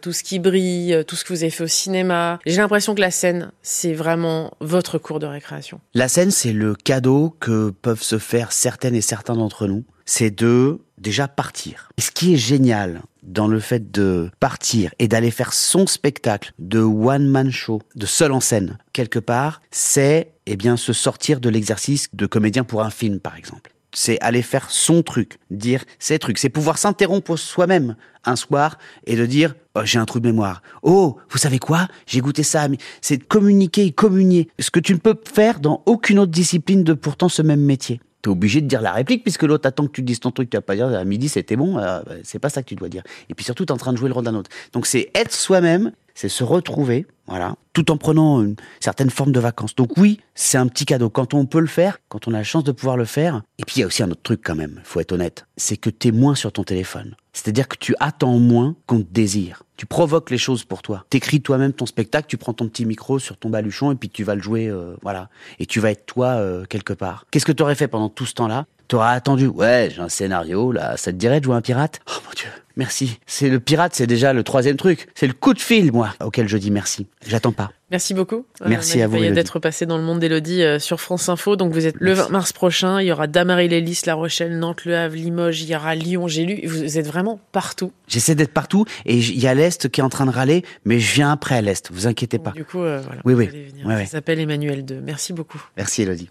tout 0.03 0.13
ce 0.13 0.23
qui 0.23 0.39
brille, 0.39 1.03
tout 1.07 1.17
ce 1.17 1.25
que 1.25 1.33
vous 1.33 1.43
avez 1.43 1.51
fait 1.51 1.65
au 1.65 1.69
cinéma. 1.69 2.41
J'ai 2.45 2.59
l'impression 2.59 2.95
que 2.95 3.01
la 3.01 3.11
scène, 3.11 3.53
c'est 3.63 3.93
vraiment 3.93 4.53
votre 4.61 4.99
cours 4.99 5.19
de 5.19 5.27
récréation. 5.27 5.81
La 5.95 6.09
scène, 6.09 6.31
c'est 6.31 6.53
le 6.53 6.75
cadeau 6.75 7.35
que 7.41 7.71
peuvent 7.71 8.03
se 8.03 8.19
faire 8.19 8.53
certaines 8.53 8.95
et 8.95 9.01
certains 9.01 9.35
d'entre 9.35 9.67
nous. 9.67 9.85
C'est 10.05 10.31
de 10.31 10.81
déjà 10.99 11.29
partir. 11.29 11.91
Et 11.99 12.01
ce 12.01 12.11
qui 12.11 12.35
est 12.35 12.39
génial 12.39 13.03
dans 13.23 13.47
le 13.47 13.61
fait 13.61 13.91
de 13.91 14.31
partir 14.41 14.93
et 14.99 15.09
d'aller 15.09 15.31
faire 15.31 15.53
son 15.53 15.87
spectacle 15.87 16.53
de 16.59 16.81
one 16.81 17.27
man 17.29 17.51
show, 17.51 17.81
de 17.95 18.07
seul 18.07 18.33
en 18.33 18.41
scène, 18.41 18.79
quelque 18.93 19.19
part, 19.19 19.63
c'est 19.71 20.33
eh 20.47 20.57
bien 20.57 20.77
se 20.77 20.93
sortir 20.93 21.41
de 21.41 21.49
l'exercice 21.49 22.09
de 22.13 22.27
comédien 22.27 22.65
pour 22.65 22.83
un 22.83 22.91
film 22.91 23.21
par 23.21 23.37
exemple. 23.37 23.71
C'est 23.95 24.19
aller 24.23 24.41
faire 24.41 24.71
son 24.71 25.03
truc, 25.03 25.39
dire 25.51 25.85
ses 25.99 26.19
trucs, 26.19 26.39
c'est 26.39 26.49
pouvoir 26.49 26.79
s'interrompre 26.79 27.37
soi-même 27.37 27.95
un 28.25 28.37
soir 28.37 28.79
et 29.07 29.17
de 29.17 29.27
dire 29.27 29.55
oh, 29.75 29.83
j'ai 29.85 29.99
un 29.99 30.07
trou 30.07 30.19
de 30.19 30.27
mémoire. 30.27 30.63
Oh, 30.83 31.19
vous 31.29 31.39
savez 31.39 31.59
quoi? 31.59 31.89
J'ai 32.07 32.21
goûté 32.21 32.43
ça. 32.43 32.69
C'est 33.03 33.19
communiquer 33.19 33.85
et 33.85 33.93
communier. 33.93 34.49
Ce 34.59 34.71
que 34.71 34.81
tu 34.81 34.95
ne 34.95 34.99
peux 34.99 35.19
faire 35.33 35.61
dans 35.61 35.83
aucune 35.85 36.19
autre 36.19 36.33
discipline 36.33 36.85
de 36.85 36.95
pourtant 36.95 37.29
ce 37.29 37.43
même 37.43 37.61
métier 37.61 38.01
t'es 38.23 38.29
obligé 38.29 38.61
de 38.61 38.67
dire 38.67 38.81
la 38.81 38.93
réplique 38.93 39.23
puisque 39.23 39.43
l'autre 39.43 39.67
attend 39.67 39.87
que 39.87 39.93
tu 39.93 40.03
dises 40.03 40.21
ton 40.21 40.31
truc, 40.31 40.49
tu 40.49 40.57
vas 40.57 40.63
pas 40.63 40.77
dire 40.77 40.87
à 40.87 41.05
midi 41.05 41.29
c'était 41.29 41.57
bon, 41.57 41.79
euh, 41.79 42.01
c'est 42.23 42.39
pas 42.39 42.49
ça 42.49 42.63
que 42.63 42.69
tu 42.69 42.77
dois 42.77 42.89
dire. 42.89 43.03
Et 43.29 43.35
puis 43.35 43.45
surtout, 43.45 43.67
tu 43.67 43.71
es 43.71 43.73
en 43.73 43.79
train 43.79 43.93
de 43.93 43.99
jouer 43.99 44.09
le 44.09 44.15
rôle 44.15 44.25
d'un 44.25 44.35
autre. 44.35 44.51
Donc 44.73 44.87
c'est 44.87 45.11
être 45.15 45.33
soi-même, 45.33 45.93
c'est 46.15 46.29
se 46.29 46.45
retrouver, 46.45 47.07
voilà, 47.33 47.57
tout 47.73 47.91
en 47.91 47.97
prenant 47.97 48.43
une 48.43 48.57
certaine 48.79 49.09
forme 49.09 49.33
de 49.33 49.41
vacances. 49.41 49.75
Donc 49.75 49.97
oui, 49.97 50.21
c'est 50.35 50.59
un 50.59 50.67
petit 50.67 50.85
cadeau 50.85 51.09
quand 51.09 51.33
on 51.33 51.47
peut 51.47 51.61
le 51.61 51.67
faire, 51.67 51.99
quand 52.11 52.29
on 52.29 52.35
a 52.35 52.37
la 52.37 52.45
chance 52.45 52.63
de 52.63 52.73
pouvoir 52.73 52.99
le 52.99 53.07
faire. 53.07 53.41
Et 53.57 53.65
puis 53.65 53.77
il 53.77 53.81
y 53.81 53.83
a 53.85 53.87
aussi 53.87 54.03
un 54.03 54.11
autre 54.11 54.21
truc 54.23 54.43
quand 54.45 54.55
même, 54.55 54.83
faut 54.85 55.01
être 55.01 55.13
honnête, 55.13 55.47
c'est 55.57 55.79
que 55.79 55.89
tu 55.89 56.09
es 56.09 56.11
moins 56.11 56.35
sur 56.35 56.53
ton 56.53 56.63
téléphone. 56.63 57.17
C'est-à-dire 57.33 57.69
que 57.69 57.79
tu 57.79 57.95
attends 58.01 58.39
moins 58.39 58.77
qu'on 58.87 58.99
te 58.99 59.11
désire. 59.11 59.63
Tu 59.79 59.87
provoques 59.87 60.29
les 60.29 60.37
choses 60.37 60.65
pour 60.65 60.83
toi. 60.83 61.07
T'écris 61.09 61.41
toi-même 61.41 61.73
ton 61.73 61.87
spectacle, 61.87 62.27
tu 62.29 62.37
prends 62.37 62.53
ton 62.53 62.69
petit 62.69 62.85
micro 62.85 63.19
sur 63.19 63.39
ton 63.39 63.49
baluchon 63.49 63.93
et 63.93 63.95
puis 63.95 64.11
tu 64.11 64.25
vas 64.25 64.35
le 64.35 64.43
jouer, 64.43 64.69
euh, 64.69 64.95
voilà. 65.01 65.31
Et 65.59 65.65
tu 65.65 65.81
vas 65.81 65.91
être 65.91 66.05
toi 66.05 66.27
euh, 66.27 66.67
quelque 66.67 66.93
part. 66.93 67.25
Qu'est-ce 67.31 67.47
que 67.47 67.53
tu 67.53 67.63
aurais 67.63 67.77
fait 67.77 67.89
pendant 67.89 68.11
tout 68.11 68.27
ce 68.27 68.35
temps-là? 68.35 68.67
T'auras 68.93 69.13
attendu. 69.13 69.47
Ouais, 69.47 69.89
j'ai 69.91 70.03
un 70.03 70.11
scénario 70.11 70.71
là. 70.71 70.99
Ça 70.99 71.13
te 71.13 71.17
dirait 71.17 71.41
de 71.41 71.47
jouer 71.47 71.55
un 71.55 71.63
pirate? 71.63 72.01
Oh 72.11 72.21
mon 72.27 72.33
dieu. 72.37 72.51
Merci. 72.77 73.19
C'est 73.27 73.49
le 73.49 73.59
pirate, 73.59 73.95
c'est 73.95 74.07
déjà 74.07 74.35
le 74.35 74.43
troisième 74.43 74.77
truc. 74.77 75.09
C'est 75.15 75.27
le 75.27 75.33
coup 75.33 75.55
de 75.55 75.61
fil, 75.61 75.93
moi, 75.93 76.11
auquel 76.23 76.49
je 76.49 76.59
dis 76.59 76.71
merci. 76.71 77.07
J'attends 77.27 77.53
pas. 77.53 77.71
Merci 77.91 78.15
beaucoup. 78.15 78.47
Euh, 78.63 78.67
merci 78.69 79.03
à 79.03 79.07
vous. 79.07 79.19
d'être 79.19 79.59
passé 79.59 79.85
dans 79.85 79.99
le 79.99 80.03
monde 80.03 80.19
d'Elodie 80.19 80.63
euh, 80.63 80.79
sur 80.79 80.99
France 80.99 81.29
Info. 81.29 81.57
Donc 81.57 81.75
vous 81.75 81.87
êtes 81.87 81.97
le 81.99 82.15
20 82.15 82.31
mars 82.31 82.55
prochain. 82.55 83.03
Il 83.03 83.07
y 83.07 83.13
aura 83.13 83.27
Damary-Lélis, 83.27 84.01
La 84.07 84.15
Rochelle, 84.15 84.59
Nantes, 84.59 84.87
Le 84.87 84.97
Havre, 84.97 85.15
Limoges. 85.15 85.61
Il 85.61 85.69
y 85.69 85.77
aura 85.77 85.95
Lyon. 85.95 86.27
J'ai 86.27 86.47
lu. 86.47 86.67
Vous 86.67 86.97
êtes 86.97 87.07
vraiment 87.07 87.39
partout. 87.53 87.93
J'essaie 88.09 88.35
d'être 88.35 88.55
partout 88.55 88.87
et 89.05 89.19
il 89.19 89.39
y 89.39 89.47
a 89.47 89.53
l'Est 89.53 89.91
qui 89.91 90.01
est 90.01 90.05
en 90.05 90.09
train 90.09 90.25
de 90.25 90.31
râler, 90.31 90.65
mais 90.87 90.99
je 91.01 91.13
viens 91.13 91.33
après 91.33 91.57
à 91.57 91.61
l'Est. 91.61 91.91
Vous 91.93 92.07
inquiétez 92.07 92.39
pas. 92.39 92.53
Du 92.53 92.65
coup, 92.65 92.81
euh, 92.81 93.03
voilà. 93.05 93.21
Oui, 93.27 93.35
oui. 93.35 93.51
Ça 93.85 94.07
s'appelle 94.07 94.41
Emmanuel 94.41 94.87
II. 94.91 95.01
Merci 95.03 95.35
beaucoup. 95.35 95.63
Merci 95.77 96.03
Elodie. 96.03 96.21